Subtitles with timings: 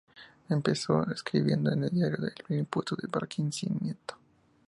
[0.49, 2.17] Empezó escribiendo en el diario
[2.49, 4.17] "El Impulso" de Barquisimeto.